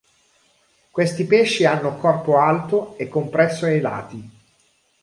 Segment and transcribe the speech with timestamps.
[0.89, 4.29] Questi pesci hanno corpo alto e compresso ai lati.